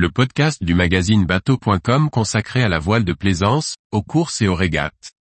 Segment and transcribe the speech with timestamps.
[0.00, 4.54] le podcast du magazine bateau.com consacré à la voile de plaisance, aux courses et aux
[4.54, 5.12] régates.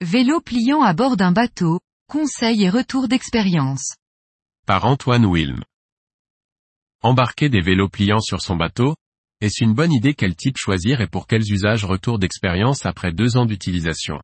[0.00, 3.96] Vélo pliant à bord d'un bateau, conseils et retours d'expérience.
[4.64, 5.64] Par Antoine Wilm.
[7.02, 8.94] Embarquer des vélos pliants sur son bateau,
[9.42, 13.36] est-ce une bonne idée quel type choisir et pour quels usages retour d'expérience après deux
[13.36, 14.20] ans d'utilisation?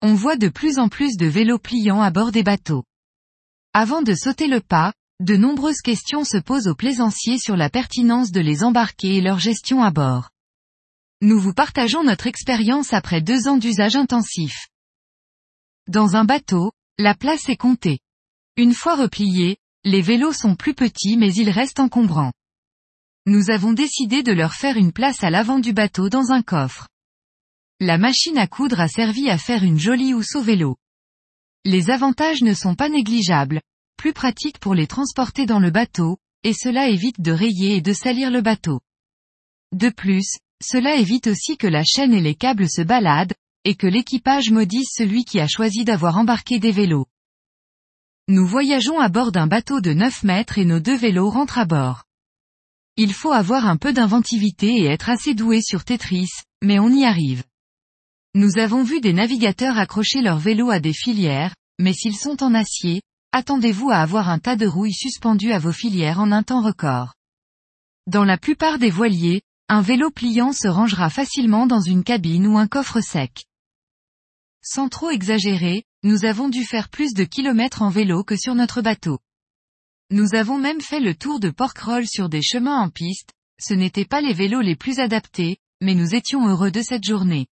[0.00, 2.84] On voit de plus en plus de vélos pliants à bord des bateaux.
[3.74, 8.32] Avant de sauter le pas, de nombreuses questions se posent aux plaisanciers sur la pertinence
[8.32, 10.30] de les embarquer et leur gestion à bord.
[11.20, 14.68] Nous vous partageons notre expérience après deux ans d'usage intensif.
[15.88, 17.98] Dans un bateau, la place est comptée.
[18.56, 22.32] Une fois repliés, les vélos sont plus petits mais ils restent encombrants.
[23.28, 26.86] Nous avons décidé de leur faire une place à l'avant du bateau dans un coffre.
[27.80, 30.76] La machine à coudre a servi à faire une jolie housse au vélo.
[31.64, 33.60] Les avantages ne sont pas négligeables,
[33.96, 37.92] plus pratique pour les transporter dans le bateau, et cela évite de rayer et de
[37.92, 38.80] salir le bateau.
[39.72, 43.88] De plus, cela évite aussi que la chaîne et les câbles se baladent, et que
[43.88, 47.06] l'équipage maudisse celui qui a choisi d'avoir embarqué des vélos.
[48.28, 51.64] Nous voyageons à bord d'un bateau de 9 mètres et nos deux vélos rentrent à
[51.64, 52.05] bord.
[52.98, 56.30] Il faut avoir un peu d'inventivité et être assez doué sur Tetris,
[56.62, 57.44] mais on y arrive.
[58.34, 62.54] Nous avons vu des navigateurs accrocher leurs vélos à des filières, mais s'ils sont en
[62.54, 63.02] acier,
[63.32, 67.12] attendez-vous à avoir un tas de rouilles suspendues à vos filières en un temps record.
[68.06, 72.56] Dans la plupart des voiliers, un vélo pliant se rangera facilement dans une cabine ou
[72.56, 73.44] un coffre sec.
[74.62, 78.80] Sans trop exagérer, nous avons dû faire plus de kilomètres en vélo que sur notre
[78.80, 79.18] bateau.
[80.10, 84.04] Nous avons même fait le tour de Porquerolles sur des chemins en piste, ce n'étaient
[84.04, 87.48] pas les vélos les plus adaptés, mais nous étions heureux de cette journée.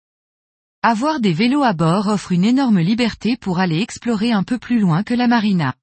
[0.83, 4.81] Avoir des vélos à bord offre une énorme liberté pour aller explorer un peu plus
[4.81, 5.77] loin que la marina.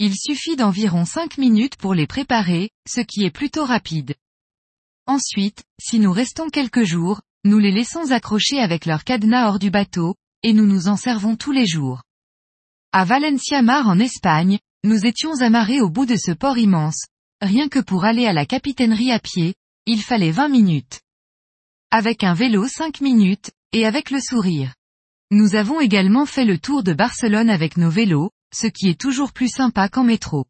[0.00, 4.16] Il suffit d'environ 5 minutes pour les préparer, ce qui est plutôt rapide.
[5.06, 9.70] Ensuite, si nous restons quelques jours, nous les laissons accrocher avec leur cadenas hors du
[9.70, 12.02] bateau, et nous nous en servons tous les jours.
[12.90, 17.06] À Valencia Mar en Espagne, nous étions amarrés au bout de ce port immense.
[17.40, 19.54] Rien que pour aller à la capitainerie à pied,
[19.86, 21.00] il fallait 20 minutes.
[21.90, 24.74] Avec un vélo 5 minutes, et avec le sourire.
[25.30, 29.32] Nous avons également fait le tour de Barcelone avec nos vélos, ce qui est toujours
[29.32, 30.44] plus sympa qu'en métro.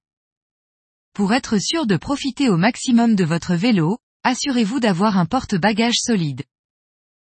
[1.15, 6.43] Pour être sûr de profiter au maximum de votre vélo, assurez-vous d'avoir un porte-bagages solide.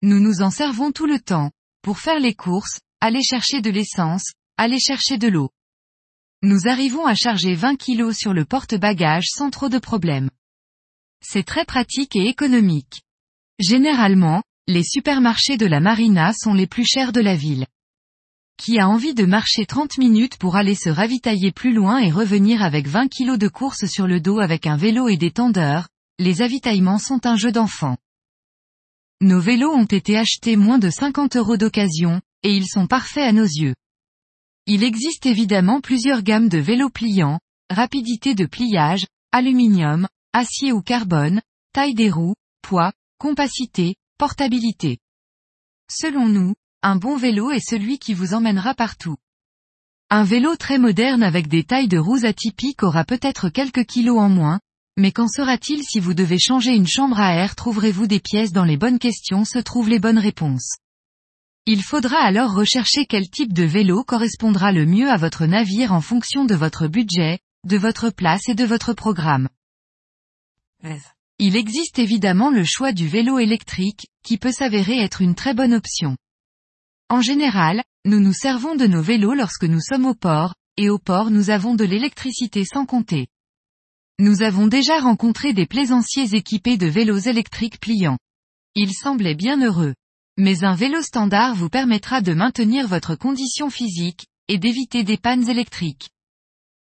[0.00, 4.32] Nous nous en servons tout le temps, pour faire les courses, aller chercher de l'essence,
[4.56, 5.50] aller chercher de l'eau
[6.44, 10.28] nous arrivons à charger 20 kg sur le porte-bagages sans trop de problèmes.
[11.22, 13.00] C'est très pratique et économique.
[13.58, 17.66] Généralement, les supermarchés de la marina sont les plus chers de la ville.
[18.58, 22.62] Qui a envie de marcher 30 minutes pour aller se ravitailler plus loin et revenir
[22.62, 25.88] avec 20 kg de course sur le dos avec un vélo et des tendeurs,
[26.18, 27.96] les avitaillements sont un jeu d'enfant.
[29.22, 33.32] Nos vélos ont été achetés moins de 50 euros d'occasion, et ils sont parfaits à
[33.32, 33.74] nos yeux.
[34.66, 37.38] Il existe évidemment plusieurs gammes de vélos pliants,
[37.68, 41.42] rapidité de pliage, aluminium, acier ou carbone,
[41.74, 44.98] taille des roues, poids, compacité, portabilité.
[45.90, 49.16] Selon nous, un bon vélo est celui qui vous emmènera partout.
[50.08, 54.30] Un vélo très moderne avec des tailles de roues atypiques aura peut-être quelques kilos en
[54.30, 54.60] moins,
[54.96, 57.54] mais qu'en sera-t-il si vous devez changer une chambre à air?
[57.54, 59.44] Trouverez-vous des pièces dans les bonnes questions?
[59.44, 60.76] Se trouvent les bonnes réponses.
[61.66, 66.02] Il faudra alors rechercher quel type de vélo correspondra le mieux à votre navire en
[66.02, 69.48] fonction de votre budget, de votre place et de votre programme.
[71.38, 75.72] Il existe évidemment le choix du vélo électrique, qui peut s'avérer être une très bonne
[75.72, 76.18] option.
[77.08, 80.98] En général, nous nous servons de nos vélos lorsque nous sommes au port, et au
[80.98, 83.28] port nous avons de l'électricité sans compter.
[84.18, 88.18] Nous avons déjà rencontré des plaisanciers équipés de vélos électriques pliants.
[88.74, 89.94] Ils semblaient bien heureux.
[90.36, 95.48] Mais un vélo standard vous permettra de maintenir votre condition physique, et d'éviter des pannes
[95.48, 96.10] électriques.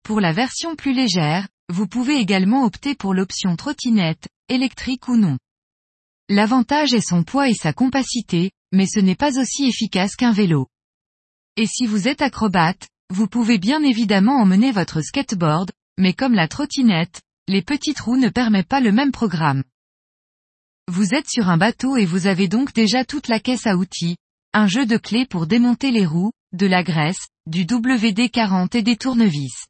[0.03, 5.37] Pour la version plus légère, vous pouvez également opter pour l'option trottinette, électrique ou non.
[6.27, 10.67] L'avantage est son poids et sa compacité, mais ce n'est pas aussi efficace qu'un vélo.
[11.55, 16.47] Et si vous êtes acrobate, vous pouvez bien évidemment emmener votre skateboard, mais comme la
[16.47, 19.63] trottinette, les petites roues ne permettent pas le même programme.
[20.91, 24.17] Vous êtes sur un bateau et vous avez donc déjà toute la caisse à outils,
[24.53, 28.97] un jeu de clés pour démonter les roues, de la graisse, du WD-40 et des
[28.97, 29.67] tournevis.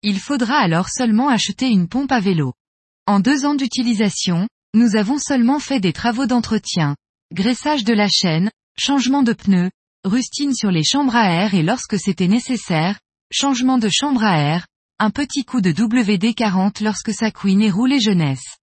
[0.00, 2.54] Il faudra alors seulement acheter une pompe à vélo.
[3.06, 6.96] En deux ans d'utilisation, nous avons seulement fait des travaux d'entretien,
[7.30, 9.70] graissage de la chaîne, changement de pneus,
[10.02, 12.98] rustine sur les chambres à air et lorsque c'était nécessaire,
[13.30, 14.66] changement de chambre à air,
[14.98, 18.61] un petit coup de WD-40 lorsque ça couine et roule jeunesse.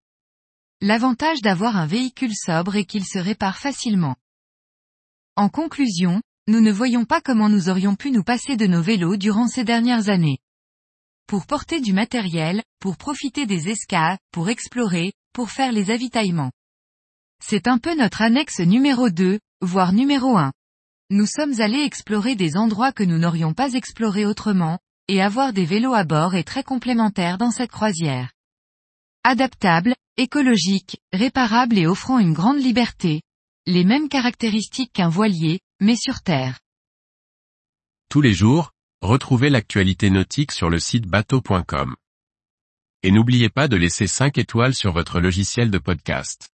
[0.81, 4.15] L'avantage d'avoir un véhicule sobre est qu'il se répare facilement.
[5.35, 9.17] En conclusion, nous ne voyons pas comment nous aurions pu nous passer de nos vélos
[9.17, 10.39] durant ces dernières années.
[11.27, 16.53] Pour porter du matériel, pour profiter des escas, pour explorer, pour faire les avitaillements.
[17.45, 20.53] C'est un peu notre annexe numéro 2, voire numéro 1.
[21.11, 24.79] Nous sommes allés explorer des endroits que nous n'aurions pas explorés autrement,
[25.09, 28.31] et avoir des vélos à bord est très complémentaire dans cette croisière.
[29.25, 33.23] Adaptable, écologique, réparable et offrant une grande liberté.
[33.67, 36.59] Les mêmes caractéristiques qu'un voilier, mais sur terre.
[38.11, 41.95] Tous les jours, retrouvez l'actualité nautique sur le site bateau.com.
[43.05, 46.51] Et n'oubliez pas de laisser 5 étoiles sur votre logiciel de podcast.